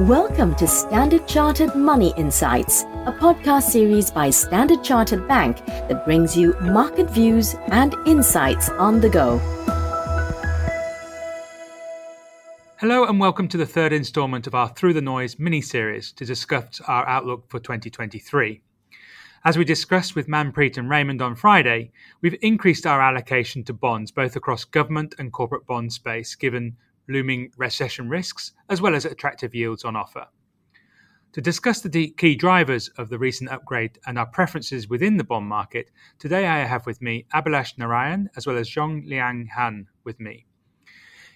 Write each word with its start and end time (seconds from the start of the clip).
Welcome 0.00 0.54
to 0.56 0.66
Standard 0.66 1.26
Chartered 1.26 1.74
Money 1.74 2.12
Insights, 2.18 2.82
a 3.06 3.16
podcast 3.18 3.62
series 3.62 4.10
by 4.10 4.28
Standard 4.28 4.84
Chartered 4.84 5.26
Bank 5.26 5.64
that 5.64 6.04
brings 6.04 6.36
you 6.36 6.54
market 6.60 7.08
views 7.08 7.54
and 7.68 7.94
insights 8.04 8.68
on 8.68 9.00
the 9.00 9.08
go. 9.08 9.38
Hello, 12.78 13.06
and 13.06 13.18
welcome 13.18 13.48
to 13.48 13.56
the 13.56 13.64
third 13.64 13.94
installment 13.94 14.46
of 14.46 14.54
our 14.54 14.68
Through 14.68 14.92
the 14.92 15.00
Noise 15.00 15.38
mini 15.38 15.62
series 15.62 16.12
to 16.12 16.26
discuss 16.26 16.78
our 16.86 17.08
outlook 17.08 17.48
for 17.48 17.58
2023. 17.58 18.60
As 19.46 19.56
we 19.56 19.64
discussed 19.64 20.14
with 20.14 20.28
Manpreet 20.28 20.76
and 20.76 20.90
Raymond 20.90 21.22
on 21.22 21.36
Friday, 21.36 21.90
we've 22.20 22.36
increased 22.42 22.84
our 22.84 23.00
allocation 23.00 23.64
to 23.64 23.72
bonds 23.72 24.10
both 24.10 24.36
across 24.36 24.66
government 24.66 25.14
and 25.18 25.32
corporate 25.32 25.66
bond 25.66 25.94
space 25.94 26.34
given 26.34 26.76
looming 27.08 27.52
recession 27.56 28.08
risks, 28.08 28.52
as 28.68 28.80
well 28.80 28.94
as 28.94 29.04
attractive 29.04 29.54
yields 29.54 29.84
on 29.84 29.96
offer. 29.96 30.26
To 31.32 31.40
discuss 31.42 31.82
the 31.82 32.10
key 32.16 32.34
drivers 32.34 32.88
of 32.96 33.10
the 33.10 33.18
recent 33.18 33.50
upgrade 33.50 33.98
and 34.06 34.18
our 34.18 34.24
preferences 34.26 34.88
within 34.88 35.18
the 35.18 35.24
bond 35.24 35.46
market, 35.46 35.90
today 36.18 36.46
I 36.46 36.64
have 36.64 36.86
with 36.86 37.02
me 37.02 37.26
Abhilash 37.34 37.76
Narayan 37.76 38.30
as 38.36 38.46
well 38.46 38.56
as 38.56 38.70
Zhong 38.70 39.06
Liang 39.06 39.50
Han 39.54 39.86
with 40.04 40.18
me. 40.18 40.46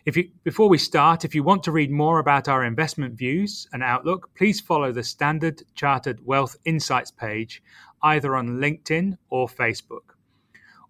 If 0.06 0.16
you, 0.16 0.30
before 0.43 0.70
we 0.70 0.79
start, 0.79 1.27
if 1.27 1.34
you 1.34 1.43
want 1.43 1.62
to 1.65 1.73
read 1.73 1.91
more 1.91 2.18
about 2.18 2.48
our 2.48 2.65
investment 2.65 3.18
views 3.18 3.68
and 3.74 3.82
outlook, 3.82 4.30
please 4.34 4.59
follow 4.59 4.91
the 4.91 5.05
Standard 5.05 5.62
Chartered 5.74 6.24
Wealth 6.24 6.57
Insights 6.65 7.10
page 7.10 7.62
either 8.02 8.34
on 8.34 8.59
LinkedIn 8.59 9.18
or 9.29 9.46
Facebook. 9.46 10.15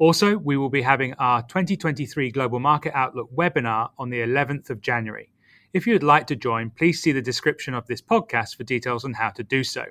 Also, 0.01 0.39
we 0.39 0.57
will 0.57 0.71
be 0.71 0.81
having 0.81 1.13
our 1.19 1.43
2023 1.43 2.31
Global 2.31 2.59
Market 2.59 2.97
Outlook 2.97 3.29
webinar 3.37 3.91
on 3.99 4.09
the 4.09 4.21
11th 4.21 4.71
of 4.71 4.81
January. 4.81 5.31
If 5.75 5.87
you 5.87 5.93
would 5.93 6.03
like 6.03 6.27
to 6.29 6.37
join, 6.37 6.71
please 6.71 7.03
see 7.03 7.13
the 7.13 7.21
description 7.21 7.75
of 7.75 7.87
this 7.87 8.01
podcast 8.01 8.57
for 8.57 8.65
details 8.65 9.05
on 9.05 9.13
how 9.13 9.29
to 9.29 9.43
do 9.45 9.63
so. 9.63 9.85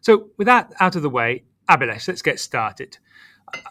So, 0.00 0.30
with 0.36 0.46
that 0.46 0.72
out 0.80 0.96
of 0.96 1.02
the 1.02 1.10
way, 1.10 1.44
Abhilash, 1.70 2.08
let's 2.08 2.22
get 2.22 2.40
started. 2.40 2.98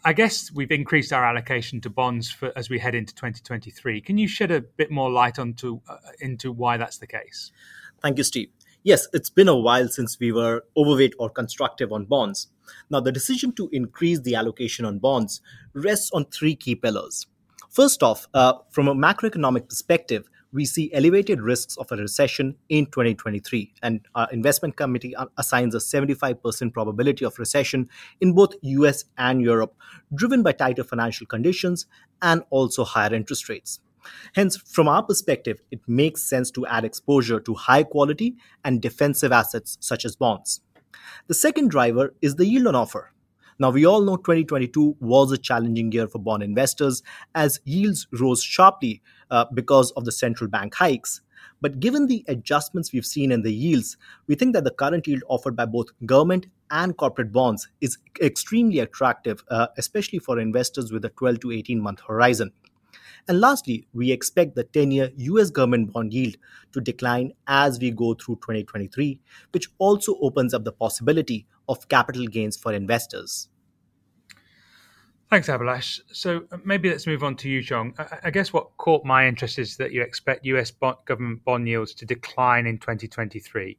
I 0.06 0.14
guess 0.14 0.50
we've 0.50 0.72
increased 0.72 1.12
our 1.12 1.26
allocation 1.26 1.82
to 1.82 1.90
bonds 1.90 2.32
for, 2.32 2.54
as 2.58 2.70
we 2.70 2.80
head 2.80 2.96
into 2.96 3.14
2023. 3.14 4.00
Can 4.00 4.18
you 4.18 4.30
shed 4.30 4.50
a 4.50 4.62
bit 4.62 4.92
more 4.92 5.12
light 5.12 5.40
onto 5.40 5.82
uh, 5.90 5.98
into 6.22 6.54
why 6.54 6.78
that's 6.78 7.00
the 7.00 7.08
case? 7.08 7.52
Thank 8.02 8.18
you, 8.18 8.24
Steve 8.24 8.50
yes, 8.84 9.08
it's 9.14 9.30
been 9.30 9.48
a 9.48 9.58
while 9.58 9.88
since 9.88 10.20
we 10.20 10.32
were 10.32 10.64
overweight 10.78 11.16
or 11.18 11.30
constructive 11.30 11.92
on 11.92 12.06
bonds. 12.06 12.48
Now, 12.90 13.00
the 13.00 13.12
decision 13.12 13.52
to 13.54 13.70
increase 13.72 14.20
the 14.20 14.36
allocation 14.36 14.86
on 14.86 15.00
bonds 15.00 15.42
rests 15.74 16.12
on 16.14 16.26
three 16.26 16.56
key 16.56 16.76
pillars. 16.76 17.26
First 17.70 18.04
off, 18.04 18.28
uh, 18.34 18.54
from 18.70 18.88
a 18.88 18.96
macroeconomic 18.96 19.68
perspective, 19.68 20.30
we 20.52 20.66
see 20.66 20.94
elevated 20.94 21.42
risks 21.42 21.76
of 21.78 21.92
a 21.92 21.96
recession 21.96 22.56
in 22.70 22.86
2023, 22.86 23.74
and 23.82 24.02
our 24.14 24.30
investment 24.32 24.78
committee 24.78 25.16
assigns 25.38 25.74
a 25.74 25.80
75% 25.80 26.72
probability 26.72 27.26
of 27.26 27.40
recession 27.40 27.90
in 28.22 28.34
both 28.34 28.54
US 28.62 29.06
and 29.18 29.42
Europe, 29.42 29.74
driven 30.14 30.44
by 30.44 30.52
tighter 30.52 30.84
financial 30.84 31.26
conditions 31.26 31.88
and 32.22 32.44
also 32.52 32.84
higher 32.84 33.14
interest 33.16 33.50
rates. 33.50 33.80
Hence, 34.36 34.58
from 34.58 34.88
our 34.88 35.04
perspective, 35.04 35.62
it 35.72 35.80
makes 35.88 36.24
sense 36.24 36.52
to 36.52 36.66
add 36.68 36.86
exposure 36.86 37.40
to 37.40 37.54
high 37.54 37.84
quality 37.84 38.36
and 38.64 38.82
defensive 38.82 39.32
assets 39.32 39.78
such 39.80 40.06
as 40.06 40.16
bonds. 40.16 40.62
The 41.28 41.34
second 41.34 41.70
driver 41.70 42.14
is 42.22 42.36
the 42.36 42.46
yield 42.46 42.68
on 42.68 42.76
offer. 42.76 43.12
Now, 43.60 43.70
we 43.70 43.86
all 43.86 44.02
know 44.02 44.18
2022 44.18 44.98
was 45.00 45.32
a 45.32 45.38
challenging 45.38 45.92
year 45.92 46.08
for 46.08 46.20
bond 46.20 46.44
investors 46.44 47.04
as 47.36 47.60
yields 47.66 48.08
rose 48.12 48.42
sharply 48.42 49.02
uh, 49.30 49.46
because 49.54 49.92
of 49.92 50.06
the 50.06 50.12
central 50.12 50.50
bank 50.50 50.76
hikes. 50.76 51.22
But 51.62 51.80
given 51.80 52.08
the 52.08 52.26
adjustments 52.28 52.92
we've 52.92 53.06
seen 53.06 53.32
in 53.32 53.42
the 53.42 53.54
yields, 53.54 53.96
we 54.28 54.36
think 54.36 54.54
that 54.54 54.64
the 54.64 54.72
current 54.72 55.08
yield 55.08 55.24
offered 55.30 55.56
by 55.56 55.66
both 55.66 55.88
government 56.06 56.48
and 56.72 56.98
corporate 56.98 57.32
bonds 57.32 57.70
is 57.80 57.98
extremely 58.22 58.80
attractive, 58.80 59.44
uh, 59.50 59.68
especially 59.78 60.20
for 60.20 60.40
investors 60.40 60.92
with 60.92 61.06
a 61.06 61.10
12 61.10 61.40
to 61.42 61.52
18 61.52 61.80
month 61.80 62.02
horizon. 62.08 62.52
And 63.28 63.40
lastly, 63.40 63.88
we 63.94 64.12
expect 64.12 64.56
the 64.56 64.64
10 64.64 64.92
year 64.92 65.12
US 65.16 65.50
government 65.50 65.94
bond 65.94 66.14
yield 66.14 66.36
to 66.74 66.82
decline 66.82 67.34
as 67.48 67.80
we 67.80 67.92
go 67.92 68.14
through 68.14 68.36
2023, 68.36 69.20
which 69.52 69.70
also 69.78 70.18
opens 70.22 70.54
up 70.54 70.64
the 70.64 70.72
possibility 70.72 71.46
of 71.70 71.88
capital 71.88 72.28
gains 72.28 72.58
for 72.58 72.74
investors. 72.74 73.50
Thanks, 75.30 75.48
Abhilash. 75.48 76.02
So 76.12 76.44
uh, 76.52 76.58
maybe 76.64 76.90
let's 76.90 77.08
move 77.08 77.24
on 77.24 77.36
to 77.38 77.50
you, 77.50 77.62
Zhong. 77.62 77.94
I 78.24 78.30
guess 78.30 78.54
what 78.54 78.76
caught 78.78 79.04
my 79.04 79.26
interest 79.28 79.58
is 79.58 79.78
that 79.78 79.92
you 79.92 80.04
expect 80.04 80.46
US 80.46 80.72
government 80.72 81.44
bond 81.44 81.68
yields 81.68 81.94
to 81.96 82.06
decline 82.06 82.68
in 82.68 82.78
2023. 82.78 83.78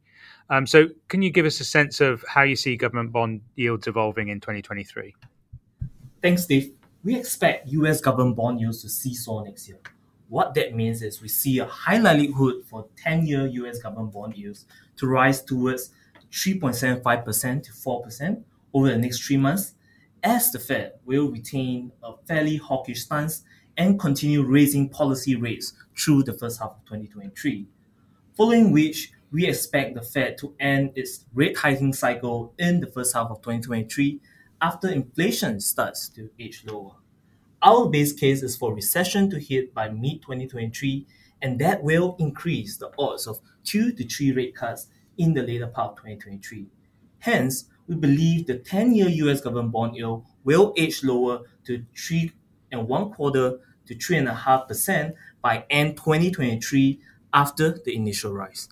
Um, 0.50 0.66
so 0.66 0.88
can 1.08 1.22
you 1.22 1.30
give 1.30 1.46
us 1.46 1.60
a 1.60 1.64
sense 1.64 2.00
of 2.00 2.24
how 2.26 2.42
you 2.42 2.56
see 2.56 2.76
government 2.76 3.12
bond 3.12 3.42
yields 3.54 3.86
evolving 3.86 4.28
in 4.28 4.40
2023? 4.40 5.14
Thanks, 6.22 6.42
Steve 6.42 6.72
we 7.04 7.14
expect 7.16 7.68
US 7.68 8.00
government 8.00 8.36
bond 8.36 8.60
yields 8.60 8.82
to 8.82 8.88
seesaw 8.88 9.44
next 9.44 9.68
year. 9.68 9.78
What 10.28 10.54
that 10.54 10.74
means 10.74 11.02
is 11.02 11.20
we 11.20 11.28
see 11.28 11.58
a 11.58 11.66
high 11.66 11.98
likelihood 11.98 12.64
for 12.66 12.86
10 12.96 13.26
year 13.26 13.46
US 13.46 13.78
government 13.78 14.12
bond 14.12 14.36
yields 14.36 14.64
to 14.96 15.06
rise 15.06 15.42
towards 15.42 15.90
3.75% 16.32 17.62
to 17.62 17.72
4% 17.72 18.42
over 18.72 18.88
the 18.88 18.98
next 18.98 19.22
three 19.22 19.36
months, 19.36 19.74
as 20.22 20.50
the 20.50 20.58
Fed 20.58 20.94
will 21.04 21.30
retain 21.30 21.92
a 22.02 22.14
fairly 22.26 22.56
hawkish 22.56 23.04
stance 23.04 23.44
and 23.76 24.00
continue 24.00 24.42
raising 24.42 24.88
policy 24.88 25.36
rates 25.36 25.74
through 25.96 26.22
the 26.22 26.32
first 26.32 26.58
half 26.58 26.70
of 26.70 26.84
2023. 26.86 27.68
Following 28.36 28.72
which, 28.72 29.12
we 29.30 29.46
expect 29.46 29.94
the 29.94 30.02
Fed 30.02 30.38
to 30.38 30.54
end 30.60 30.92
its 30.94 31.26
rate 31.34 31.56
hiking 31.56 31.92
cycle 31.92 32.54
in 32.58 32.80
the 32.80 32.86
first 32.86 33.14
half 33.14 33.30
of 33.30 33.38
2023 33.42 34.20
after 34.64 34.88
inflation 34.88 35.60
starts 35.60 36.08
to 36.08 36.30
edge 36.40 36.64
lower. 36.66 36.92
Our 37.60 37.86
base 37.90 38.14
case 38.14 38.42
is 38.42 38.56
for 38.56 38.74
recession 38.74 39.28
to 39.28 39.38
hit 39.38 39.74
by 39.74 39.90
mid 39.90 40.22
2023, 40.22 41.06
and 41.42 41.58
that 41.58 41.82
will 41.82 42.16
increase 42.18 42.78
the 42.78 42.90
odds 42.98 43.26
of 43.26 43.40
two 43.62 43.92
to 43.92 44.08
three 44.08 44.32
rate 44.32 44.56
cuts 44.56 44.86
in 45.18 45.34
the 45.34 45.42
later 45.42 45.66
part 45.66 45.90
of 45.90 45.96
2023. 45.98 46.66
Hence, 47.18 47.66
we 47.86 47.96
believe 47.96 48.46
the 48.46 48.56
10 48.56 48.94
year 48.94 49.08
US 49.26 49.42
government 49.42 49.70
bond 49.70 49.96
yield 49.96 50.24
will 50.44 50.72
edge 50.78 51.04
lower 51.04 51.42
to 51.66 51.84
three 51.94 52.32
and 52.72 52.88
one 52.88 53.10
quarter 53.10 53.58
to 53.84 53.94
three 53.94 54.16
and 54.16 54.28
a 54.28 54.34
half 54.34 54.66
percent 54.66 55.14
by 55.42 55.66
end 55.68 55.98
2023 55.98 56.98
after 57.34 57.78
the 57.84 57.94
initial 57.94 58.32
rise. 58.32 58.70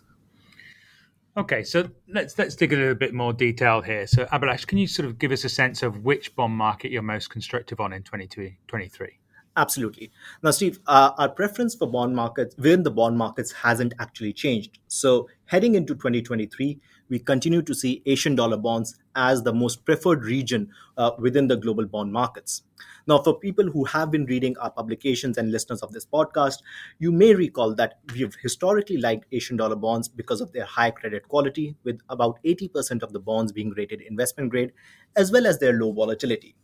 Okay, 1.34 1.65
so 1.65 1.88
let's 2.09 2.38
let's 2.38 2.54
dig 2.54 2.75
a 2.75 2.76
little 2.76 2.94
bit 2.94 3.15
more 3.15 3.32
detail 3.32 3.81
here. 3.81 4.06
So, 4.06 4.26
Abhilash, 4.26 4.66
can 4.66 4.76
you 4.76 4.87
sort 4.87 5.06
of 5.06 5.19
give 5.19 5.32
us 5.32 5.44
a 5.44 5.48
sense 5.48 5.82
of 5.82 6.04
which 6.04 6.37
bond 6.37 6.54
market 6.54 6.91
you're 6.91 7.00
most 7.00 7.31
constructive 7.31 7.81
on 7.81 7.94
in 7.94 8.03
2023? 8.03 9.19
Absolutely. 9.54 10.10
Now, 10.42 10.50
Steve, 10.50 10.78
uh, 10.86 11.10
our 11.18 11.28
preference 11.28 11.74
for 11.74 11.86
bond 11.86 12.16
markets 12.16 12.56
within 12.56 12.84
the 12.84 12.90
bond 12.90 13.18
markets 13.18 13.52
hasn't 13.52 13.92
actually 13.98 14.32
changed. 14.32 14.78
So, 14.88 15.28
heading 15.44 15.74
into 15.74 15.94
2023, 15.94 16.80
we 17.10 17.18
continue 17.18 17.60
to 17.60 17.74
see 17.74 18.02
Asian 18.06 18.34
dollar 18.34 18.56
bonds 18.56 18.98
as 19.14 19.42
the 19.42 19.52
most 19.52 19.84
preferred 19.84 20.24
region 20.24 20.70
uh, 20.96 21.10
within 21.18 21.48
the 21.48 21.56
global 21.56 21.84
bond 21.84 22.14
markets. 22.14 22.62
Now, 23.06 23.18
for 23.18 23.38
people 23.38 23.66
who 23.66 23.84
have 23.84 24.10
been 24.10 24.24
reading 24.24 24.56
our 24.56 24.70
publications 24.70 25.36
and 25.36 25.52
listeners 25.52 25.82
of 25.82 25.92
this 25.92 26.06
podcast, 26.06 26.62
you 26.98 27.12
may 27.12 27.34
recall 27.34 27.74
that 27.74 27.98
we've 28.14 28.34
historically 28.42 28.96
liked 28.96 29.26
Asian 29.32 29.58
dollar 29.58 29.76
bonds 29.76 30.08
because 30.08 30.41
of 30.41 30.52
their 30.52 30.64
high 30.64 30.92
credit 30.92 31.28
quality, 31.28 31.76
with 31.84 32.00
about 32.08 32.38
80% 32.42 33.02
of 33.02 33.12
the 33.12 33.20
bonds 33.20 33.52
being 33.52 33.74
rated 33.76 34.00
investment 34.00 34.48
grade, 34.48 34.72
as 35.14 35.30
well 35.30 35.46
as 35.46 35.58
their 35.58 35.74
low 35.74 35.92
volatility. 35.92 36.56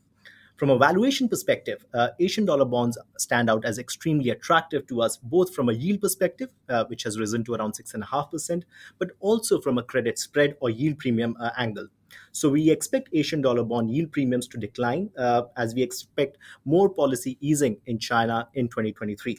From 0.58 0.70
a 0.70 0.76
valuation 0.76 1.28
perspective, 1.28 1.84
uh, 1.94 2.08
Asian 2.18 2.44
dollar 2.44 2.64
bonds 2.64 2.98
stand 3.16 3.48
out 3.48 3.64
as 3.64 3.78
extremely 3.78 4.30
attractive 4.30 4.88
to 4.88 5.00
us, 5.00 5.16
both 5.16 5.54
from 5.54 5.68
a 5.68 5.72
yield 5.72 6.00
perspective, 6.00 6.48
uh, 6.68 6.84
which 6.86 7.04
has 7.04 7.16
risen 7.16 7.44
to 7.44 7.54
around 7.54 7.74
6.5%, 7.74 8.64
but 8.98 9.12
also 9.20 9.60
from 9.60 9.78
a 9.78 9.84
credit 9.84 10.18
spread 10.18 10.56
or 10.60 10.68
yield 10.68 10.98
premium 10.98 11.36
uh, 11.38 11.50
angle. 11.56 11.86
So 12.32 12.48
we 12.48 12.70
expect 12.70 13.08
Asian 13.12 13.40
dollar 13.40 13.62
bond 13.62 13.92
yield 13.94 14.10
premiums 14.10 14.48
to 14.48 14.58
decline 14.58 15.10
uh, 15.16 15.42
as 15.56 15.76
we 15.76 15.82
expect 15.82 16.38
more 16.64 16.88
policy 16.88 17.38
easing 17.40 17.76
in 17.86 18.00
China 18.00 18.48
in 18.54 18.66
2023. 18.66 19.38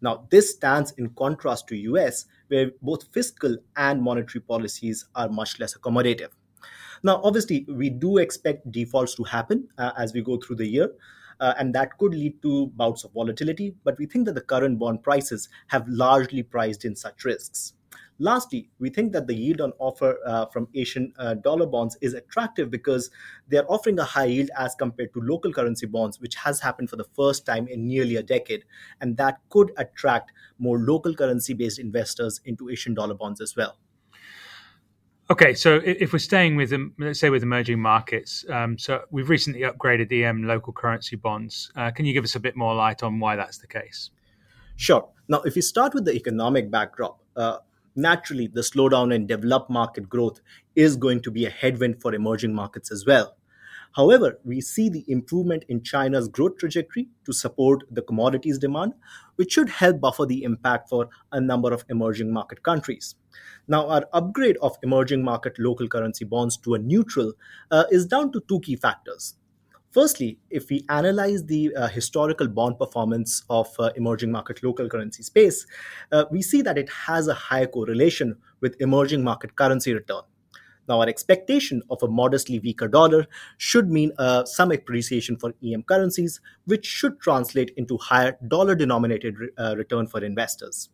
Now, 0.00 0.28
this 0.30 0.52
stands 0.52 0.92
in 0.92 1.08
contrast 1.10 1.66
to 1.68 1.76
US, 1.76 2.26
where 2.46 2.70
both 2.80 3.12
fiscal 3.12 3.56
and 3.74 4.00
monetary 4.00 4.40
policies 4.40 5.06
are 5.16 5.28
much 5.28 5.58
less 5.58 5.76
accommodative. 5.76 6.30
Now, 7.02 7.20
obviously, 7.24 7.66
we 7.68 7.90
do 7.90 8.18
expect 8.18 8.70
defaults 8.70 9.14
to 9.16 9.24
happen 9.24 9.68
uh, 9.78 9.92
as 9.96 10.12
we 10.12 10.22
go 10.22 10.36
through 10.36 10.56
the 10.56 10.66
year. 10.66 10.90
Uh, 11.40 11.54
and 11.58 11.74
that 11.74 11.96
could 11.96 12.12
lead 12.12 12.40
to 12.42 12.66
bouts 12.76 13.02
of 13.02 13.12
volatility, 13.12 13.74
but 13.82 13.96
we 13.98 14.04
think 14.04 14.26
that 14.26 14.34
the 14.34 14.42
current 14.42 14.78
bond 14.78 15.02
prices 15.02 15.48
have 15.68 15.88
largely 15.88 16.42
priced 16.42 16.84
in 16.84 16.94
such 16.94 17.24
risks. 17.24 17.72
Lastly, 18.18 18.68
we 18.78 18.90
think 18.90 19.12
that 19.12 19.26
the 19.26 19.34
yield 19.34 19.62
on 19.62 19.72
offer 19.78 20.18
uh, 20.26 20.44
from 20.52 20.68
Asian 20.74 21.14
uh, 21.18 21.32
dollar 21.32 21.64
bonds 21.64 21.96
is 22.02 22.12
attractive 22.12 22.70
because 22.70 23.10
they 23.48 23.56
are 23.56 23.64
offering 23.64 23.98
a 23.98 24.04
high 24.04 24.26
yield 24.26 24.50
as 24.58 24.74
compared 24.74 25.14
to 25.14 25.20
local 25.22 25.50
currency 25.50 25.86
bonds, 25.86 26.20
which 26.20 26.34
has 26.34 26.60
happened 26.60 26.90
for 26.90 26.96
the 26.96 27.08
first 27.16 27.46
time 27.46 27.66
in 27.66 27.88
nearly 27.88 28.16
a 28.16 28.22
decade. 28.22 28.64
And 29.00 29.16
that 29.16 29.38
could 29.48 29.72
attract 29.78 30.32
more 30.58 30.78
local 30.78 31.14
currency 31.14 31.54
based 31.54 31.78
investors 31.78 32.42
into 32.44 32.68
Asian 32.68 32.92
dollar 32.92 33.14
bonds 33.14 33.40
as 33.40 33.56
well. 33.56 33.78
Okay, 35.30 35.54
so 35.54 35.80
if 35.84 36.12
we're 36.12 36.18
staying 36.18 36.56
with, 36.56 36.74
let's 36.98 37.20
say, 37.20 37.30
with 37.30 37.44
emerging 37.44 37.78
markets, 37.78 38.44
um, 38.50 38.76
so 38.76 39.02
we've 39.12 39.28
recently 39.28 39.60
upgraded 39.60 40.10
EM 40.10 40.42
local 40.42 40.72
currency 40.72 41.14
bonds. 41.14 41.70
Uh, 41.76 41.92
can 41.92 42.04
you 42.04 42.12
give 42.12 42.24
us 42.24 42.34
a 42.34 42.40
bit 42.40 42.56
more 42.56 42.74
light 42.74 43.04
on 43.04 43.20
why 43.20 43.36
that's 43.36 43.58
the 43.58 43.68
case? 43.68 44.10
Sure. 44.74 45.08
Now, 45.28 45.40
if 45.42 45.54
we 45.54 45.60
start 45.60 45.94
with 45.94 46.04
the 46.04 46.14
economic 46.14 46.68
backdrop, 46.68 47.20
uh, 47.36 47.58
naturally 47.94 48.48
the 48.48 48.62
slowdown 48.62 49.14
in 49.14 49.28
developed 49.28 49.70
market 49.70 50.08
growth 50.08 50.40
is 50.74 50.96
going 50.96 51.20
to 51.22 51.30
be 51.30 51.46
a 51.46 51.50
headwind 51.50 52.02
for 52.02 52.12
emerging 52.12 52.52
markets 52.52 52.90
as 52.90 53.06
well. 53.06 53.36
However, 53.94 54.40
we 54.44 54.60
see 54.60 54.88
the 54.88 55.04
improvement 55.06 55.64
in 55.68 55.84
China's 55.84 56.26
growth 56.26 56.56
trajectory 56.58 57.08
to 57.24 57.32
support 57.32 57.84
the 57.88 58.02
commodities 58.02 58.58
demand, 58.58 58.94
which 59.36 59.52
should 59.52 59.68
help 59.68 60.00
buffer 60.00 60.26
the 60.26 60.42
impact 60.42 60.88
for 60.88 61.08
a 61.30 61.40
number 61.40 61.72
of 61.72 61.84
emerging 61.88 62.32
market 62.32 62.64
countries. 62.64 63.14
Now, 63.68 63.88
our 63.88 64.06
upgrade 64.12 64.56
of 64.58 64.76
emerging 64.82 65.22
market 65.22 65.58
local 65.58 65.88
currency 65.88 66.24
bonds 66.24 66.56
to 66.58 66.74
a 66.74 66.78
neutral 66.78 67.32
uh, 67.70 67.84
is 67.90 68.06
down 68.06 68.32
to 68.32 68.42
two 68.48 68.60
key 68.60 68.76
factors. 68.76 69.34
Firstly, 69.92 70.38
if 70.50 70.70
we 70.70 70.84
analyze 70.88 71.46
the 71.46 71.74
uh, 71.74 71.88
historical 71.88 72.46
bond 72.46 72.78
performance 72.78 73.42
of 73.50 73.68
uh, 73.80 73.90
emerging 73.96 74.30
market 74.30 74.62
local 74.62 74.88
currency 74.88 75.24
space, 75.24 75.66
uh, 76.12 76.26
we 76.30 76.42
see 76.42 76.62
that 76.62 76.78
it 76.78 76.88
has 76.88 77.26
a 77.26 77.34
high 77.34 77.66
correlation 77.66 78.36
with 78.60 78.76
emerging 78.80 79.24
market 79.24 79.56
currency 79.56 79.92
return. 79.92 80.22
Now, 80.88 81.00
our 81.00 81.08
expectation 81.08 81.82
of 81.90 82.02
a 82.02 82.08
modestly 82.08 82.58
weaker 82.60 82.88
dollar 82.88 83.26
should 83.58 83.90
mean 83.90 84.12
uh, 84.18 84.44
some 84.44 84.72
appreciation 84.72 85.36
for 85.36 85.54
EM 85.64 85.82
currencies, 85.84 86.40
which 86.66 86.86
should 86.86 87.20
translate 87.20 87.72
into 87.76 87.96
higher 87.98 88.36
dollar 88.46 88.74
denominated 88.74 89.38
re- 89.38 89.48
uh, 89.58 89.74
return 89.76 90.06
for 90.06 90.24
investors. 90.24 90.88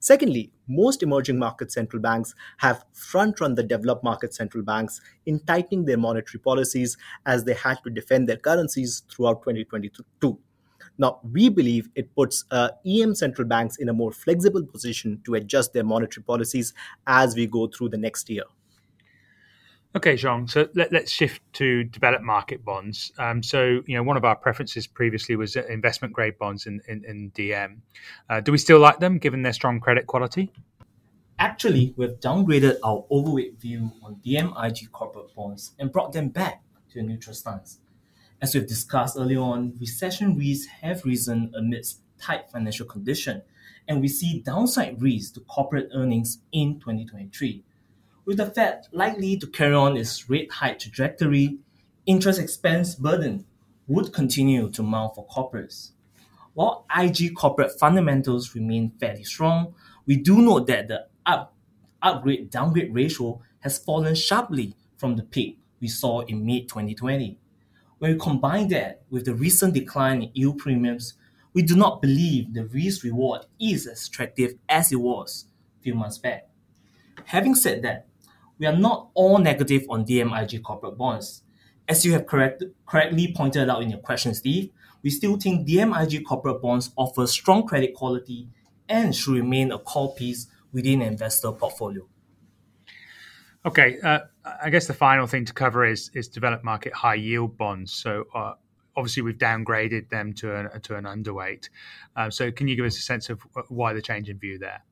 Secondly, 0.00 0.52
most 0.66 1.02
emerging 1.02 1.38
market 1.38 1.70
central 1.72 2.00
banks 2.00 2.34
have 2.58 2.84
front 2.92 3.40
run 3.40 3.54
the 3.54 3.62
developed 3.62 4.04
market 4.04 4.34
central 4.34 4.64
banks 4.64 5.00
in 5.26 5.40
tightening 5.40 5.84
their 5.84 5.98
monetary 5.98 6.40
policies 6.40 6.96
as 7.26 7.44
they 7.44 7.54
had 7.54 7.78
to 7.84 7.90
defend 7.90 8.28
their 8.28 8.36
currencies 8.36 9.02
throughout 9.10 9.42
2022. 9.42 10.38
Now, 10.98 11.20
we 11.32 11.48
believe 11.48 11.88
it 11.94 12.14
puts 12.14 12.44
uh, 12.50 12.70
EM 12.86 13.14
central 13.14 13.48
banks 13.48 13.76
in 13.76 13.88
a 13.88 13.92
more 13.92 14.12
flexible 14.12 14.64
position 14.64 15.20
to 15.24 15.34
adjust 15.34 15.72
their 15.72 15.84
monetary 15.84 16.24
policies 16.24 16.74
as 17.06 17.34
we 17.34 17.46
go 17.46 17.66
through 17.68 17.90
the 17.90 17.98
next 17.98 18.28
year. 18.28 18.44
Okay, 19.96 20.14
Zhong. 20.14 20.48
So 20.48 20.68
let, 20.74 20.94
us 20.94 21.10
shift 21.10 21.42
to 21.54 21.82
developed 21.82 22.22
market 22.22 22.64
bonds. 22.64 23.10
Um, 23.18 23.42
so, 23.42 23.82
you 23.86 23.96
know, 23.96 24.04
one 24.04 24.16
of 24.16 24.24
our 24.24 24.36
preferences 24.36 24.86
previously 24.86 25.34
was 25.34 25.56
investment 25.56 26.14
grade 26.14 26.38
bonds 26.38 26.66
in, 26.66 26.80
in, 26.86 27.04
in 27.04 27.32
DM. 27.32 27.78
Uh, 28.28 28.40
do 28.40 28.52
we 28.52 28.58
still 28.58 28.78
like 28.78 29.00
them 29.00 29.18
given 29.18 29.42
their 29.42 29.52
strong 29.52 29.80
credit 29.80 30.06
quality? 30.06 30.52
Actually, 31.40 31.92
we've 31.96 32.20
downgraded 32.20 32.76
our 32.84 33.04
overweight 33.10 33.58
view 33.58 33.90
on 34.04 34.20
DMIG 34.24 34.92
corporate 34.92 35.34
bonds 35.34 35.72
and 35.80 35.90
brought 35.90 36.12
them 36.12 36.28
back 36.28 36.62
to 36.92 37.00
a 37.00 37.02
neutral 37.02 37.34
stance. 37.34 37.78
As 38.40 38.54
we've 38.54 38.66
discussed 38.66 39.16
earlier 39.18 39.40
on, 39.40 39.74
recession 39.80 40.36
risks 40.36 40.66
have 40.82 41.04
risen 41.04 41.50
amidst 41.56 42.00
tight 42.20 42.48
financial 42.52 42.86
condition, 42.86 43.42
and 43.88 44.00
we 44.00 44.06
see 44.08 44.40
downside 44.40 45.02
risks 45.02 45.32
to 45.32 45.40
corporate 45.40 45.88
earnings 45.92 46.38
in 46.52 46.78
2023 46.78 47.64
with 48.30 48.36
the 48.36 48.46
Fed 48.46 48.86
likely 48.92 49.36
to 49.36 49.44
carry 49.48 49.74
on 49.74 49.96
its 49.96 50.30
rate 50.30 50.52
hike 50.52 50.78
trajectory, 50.78 51.58
interest 52.06 52.38
expense 52.38 52.94
burden 52.94 53.44
would 53.88 54.12
continue 54.12 54.70
to 54.70 54.84
mount 54.84 55.16
for 55.16 55.26
corporates. 55.26 55.90
While 56.54 56.86
IG 56.96 57.34
corporate 57.34 57.76
fundamentals 57.76 58.54
remain 58.54 58.92
fairly 59.00 59.24
strong, 59.24 59.74
we 60.06 60.14
do 60.14 60.40
note 60.40 60.68
that 60.68 60.86
the 60.86 61.08
up, 61.26 61.56
upgrade 62.02 62.50
downgrade 62.50 62.94
ratio 62.94 63.42
has 63.64 63.78
fallen 63.78 64.14
sharply 64.14 64.76
from 64.96 65.16
the 65.16 65.24
peak 65.24 65.58
we 65.80 65.88
saw 65.88 66.20
in 66.20 66.46
mid 66.46 66.68
2020. 66.68 67.36
When 67.98 68.12
we 68.12 68.16
combine 68.16 68.68
that 68.68 69.02
with 69.10 69.24
the 69.24 69.34
recent 69.34 69.74
decline 69.74 70.22
in 70.22 70.30
yield 70.34 70.58
premiums, 70.58 71.14
we 71.52 71.62
do 71.62 71.74
not 71.74 72.00
believe 72.00 72.54
the 72.54 72.66
risk 72.66 73.02
reward 73.02 73.46
is 73.60 73.88
as 73.88 74.06
attractive 74.06 74.54
as 74.68 74.92
it 74.92 75.00
was 75.00 75.46
a 75.80 75.82
few 75.82 75.96
months 75.96 76.18
back. 76.18 76.46
Having 77.24 77.56
said 77.56 77.82
that, 77.82 78.06
we 78.60 78.66
are 78.66 78.76
not 78.76 79.08
all 79.14 79.38
negative 79.38 79.86
on 79.88 80.04
DMIG 80.04 80.62
corporate 80.62 80.96
bonds. 80.96 81.42
As 81.88 82.04
you 82.04 82.12
have 82.12 82.26
correct, 82.26 82.62
correctly 82.86 83.34
pointed 83.34 83.68
out 83.68 83.82
in 83.82 83.90
your 83.90 83.98
question, 83.98 84.34
Steve, 84.34 84.70
we 85.02 85.08
still 85.08 85.38
think 85.38 85.66
DMIG 85.66 86.24
corporate 86.26 86.60
bonds 86.60 86.90
offer 86.94 87.26
strong 87.26 87.66
credit 87.66 87.94
quality 87.94 88.48
and 88.88 89.16
should 89.16 89.34
remain 89.34 89.72
a 89.72 89.78
core 89.78 90.14
piece 90.14 90.46
within 90.72 91.00
an 91.00 91.08
investor 91.08 91.50
portfolio. 91.52 92.06
Okay, 93.64 93.98
uh, 94.04 94.20
I 94.62 94.68
guess 94.68 94.86
the 94.86 94.94
final 94.94 95.26
thing 95.26 95.46
to 95.46 95.52
cover 95.52 95.84
is 95.84 96.10
is 96.14 96.28
developed 96.28 96.64
market 96.64 96.92
high 96.92 97.14
yield 97.14 97.56
bonds. 97.56 97.92
So 97.92 98.24
uh, 98.34 98.54
obviously 98.96 99.22
we've 99.22 99.38
downgraded 99.38 100.10
them 100.10 100.32
to 100.34 100.56
an 100.56 100.80
to 100.82 100.96
an 100.96 101.04
underweight. 101.04 101.68
Uh, 102.14 102.30
so 102.30 102.52
can 102.52 102.68
you 102.68 102.76
give 102.76 102.84
us 102.84 102.96
a 102.98 103.02
sense 103.02 103.30
of 103.30 103.40
why 103.68 103.92
the 103.94 104.02
change 104.02 104.28
in 104.28 104.38
view 104.38 104.58
there? 104.58 104.82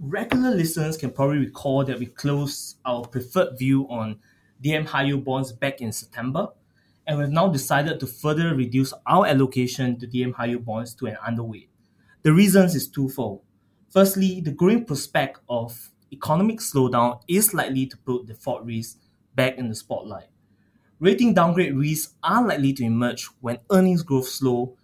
Regular 0.00 0.50
listeners 0.50 0.96
can 0.96 1.10
probably 1.10 1.38
recall 1.38 1.84
that 1.84 1.98
we 1.98 2.06
closed 2.06 2.78
our 2.84 3.02
preferred 3.06 3.58
view 3.58 3.88
on 3.88 4.18
DM 4.62 4.86
high 4.86 5.04
yield 5.04 5.24
bonds 5.24 5.52
back 5.52 5.80
in 5.80 5.92
September, 5.92 6.48
and 7.06 7.18
we've 7.18 7.28
now 7.28 7.48
decided 7.48 8.00
to 8.00 8.06
further 8.06 8.54
reduce 8.54 8.92
our 9.06 9.26
allocation 9.26 9.98
to 9.98 10.06
DM 10.06 10.34
high 10.34 10.46
yield 10.46 10.64
bonds 10.64 10.94
to 10.94 11.06
an 11.06 11.16
underweight. 11.26 11.68
The 12.22 12.32
reasons 12.32 12.74
is 12.74 12.88
twofold. 12.88 13.42
Firstly, 13.90 14.40
the 14.40 14.50
growing 14.50 14.84
prospect 14.84 15.40
of 15.48 15.90
economic 16.12 16.58
slowdown 16.58 17.20
is 17.28 17.54
likely 17.54 17.86
to 17.86 17.96
put 17.98 18.26
default 18.26 18.64
risk 18.64 18.98
back 19.34 19.56
in 19.56 19.68
the 19.68 19.74
spotlight. 19.74 20.28
Rating 21.00 21.32
downgrade 21.32 21.76
risks 21.76 22.14
are 22.22 22.46
likely 22.46 22.72
to 22.74 22.84
emerge 22.84 23.28
when 23.40 23.60
earnings 23.70 24.02
growth 24.02 24.28
slow 24.28 24.76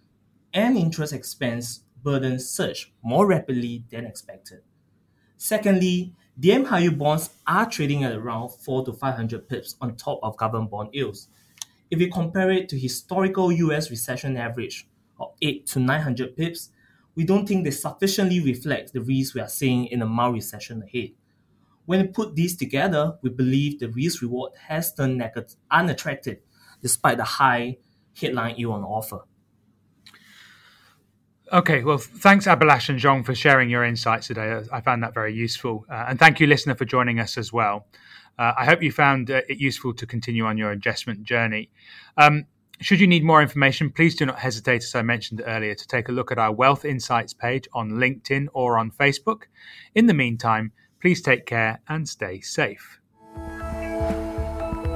and 0.53 0.77
interest 0.77 1.11
expense 1.11 1.81
burdens 2.01 2.49
surge 2.49 2.93
more 3.03 3.27
rapidly 3.27 3.83
than 3.89 4.05
expected. 4.05 4.61
Secondly, 5.37 6.13
DM 6.39 6.65
high 6.65 6.79
yield 6.79 6.97
bonds 6.97 7.29
are 7.47 7.69
trading 7.69 8.03
at 8.03 8.13
around 8.13 8.49
4 8.49 8.85
to 8.85 8.93
500 8.93 9.47
pips 9.47 9.75
on 9.81 9.95
top 9.95 10.19
of 10.23 10.37
government 10.37 10.71
bond 10.71 10.89
yields. 10.93 11.29
If 11.91 11.99
we 11.99 12.09
compare 12.09 12.51
it 12.51 12.67
to 12.69 12.79
historical 12.79 13.51
US 13.51 13.89
recession 13.89 14.35
average 14.37 14.87
of 15.19 15.33
8 15.41 15.65
to 15.67 15.79
900 15.79 16.35
pips, 16.35 16.69
we 17.15 17.23
don't 17.23 17.47
think 17.47 17.63
they 17.63 17.71
sufficiently 17.71 18.41
reflect 18.41 18.91
the 18.91 19.01
risk 19.01 19.35
we 19.35 19.41
are 19.41 19.47
seeing 19.47 19.85
in 19.85 20.01
a 20.01 20.05
mild 20.05 20.33
recession 20.33 20.83
ahead. 20.83 21.11
When 21.85 22.01
we 22.01 22.07
put 22.07 22.35
these 22.35 22.57
together, 22.57 23.17
we 23.21 23.29
believe 23.29 23.79
the 23.79 23.89
risk 23.89 24.21
reward 24.21 24.53
has 24.67 24.93
turned 24.93 25.23
unattractive 25.71 26.39
despite 26.81 27.17
the 27.17 27.23
high 27.23 27.77
headline 28.19 28.57
yield 28.57 28.73
on 28.73 28.83
offer. 28.83 29.21
Okay, 31.53 31.83
well, 31.83 31.99
thanks, 31.99 32.47
Abhilash 32.47 32.89
and 32.89 32.99
Zhong, 32.99 33.23
for 33.23 33.35
sharing 33.35 33.69
your 33.69 33.83
insights 33.83 34.27
today. 34.27 34.63
I 34.71 34.81
found 34.81 35.03
that 35.03 35.13
very 35.13 35.33
useful. 35.33 35.85
Uh, 35.89 36.05
and 36.09 36.19
thank 36.19 36.39
you, 36.39 36.47
listener, 36.47 36.75
for 36.75 36.85
joining 36.85 37.19
us 37.19 37.37
as 37.37 37.53
well. 37.53 37.85
Uh, 38.37 38.53
I 38.57 38.65
hope 38.65 38.81
you 38.81 38.91
found 38.91 39.29
uh, 39.29 39.41
it 39.47 39.59
useful 39.59 39.93
to 39.93 40.05
continue 40.05 40.45
on 40.45 40.57
your 40.57 40.71
adjustment 40.71 41.23
journey. 41.23 41.69
Um, 42.17 42.45
should 42.81 42.99
you 42.99 43.07
need 43.07 43.23
more 43.23 43.41
information, 43.41 43.89
please 43.91 44.15
do 44.15 44.25
not 44.25 44.39
hesitate, 44.39 44.83
as 44.83 44.95
I 44.95 45.01
mentioned 45.01 45.41
earlier, 45.45 45.75
to 45.75 45.87
take 45.87 46.09
a 46.09 46.11
look 46.11 46.31
at 46.31 46.39
our 46.39 46.51
Wealth 46.51 46.83
Insights 46.83 47.33
page 47.33 47.67
on 47.73 47.91
LinkedIn 47.91 48.47
or 48.53 48.77
on 48.77 48.91
Facebook. 48.91 49.43
In 49.93 50.07
the 50.07 50.13
meantime, 50.13 50.73
please 50.99 51.21
take 51.21 51.45
care 51.45 51.79
and 51.87 52.09
stay 52.09 52.41
safe. 52.41 52.99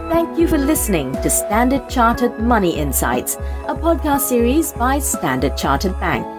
Thank 0.09 0.37
you 0.39 0.47
for 0.47 0.57
listening 0.57 1.13
to 1.13 1.29
Standard 1.29 1.87
Chartered 1.89 2.39
Money 2.39 2.75
Insights, 2.75 3.35
a 3.67 3.75
podcast 3.75 4.21
series 4.21 4.73
by 4.73 4.99
Standard 4.99 5.55
Chartered 5.55 5.97
Bank. 5.99 6.38